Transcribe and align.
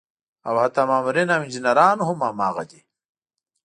او 0.47 0.53
حتا 0.63 0.81
مامورين 0.89 1.29
او 1.33 1.41
انجينران 1.45 1.97
هم 2.07 2.19
هماغه 2.27 2.63
دي 2.69 2.81